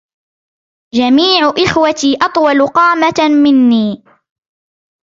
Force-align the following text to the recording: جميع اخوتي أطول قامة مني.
جميع 0.93 1.53
اخوتي 1.63 2.17
أطول 2.21 2.67
قامة 2.67 3.37
مني. 3.43 4.03